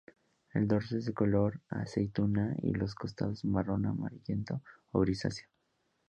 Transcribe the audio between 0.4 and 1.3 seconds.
El dorso es de